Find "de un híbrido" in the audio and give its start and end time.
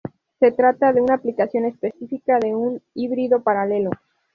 2.39-3.43